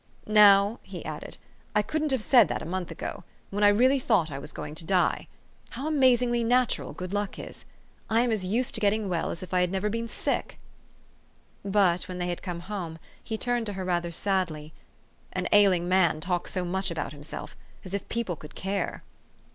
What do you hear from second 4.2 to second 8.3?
I was going to die. How amazingly natural good luck is! I